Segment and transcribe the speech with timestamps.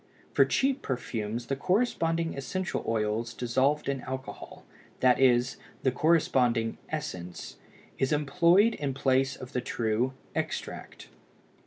[0.33, 4.65] For cheap perfumes the corresponding essential oils dissolved in alcohol,
[4.99, 7.57] that is, the corresponding "essence,"
[7.99, 11.09] is employed in place of the true "extract."